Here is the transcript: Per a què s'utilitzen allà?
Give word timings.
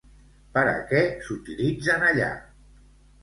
Per 0.53 0.61
a 0.69 0.77
què 0.91 1.01
s'utilitzen 1.27 2.05
allà? 2.09 2.31